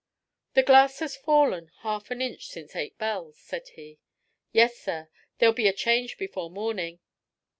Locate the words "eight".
2.75-2.97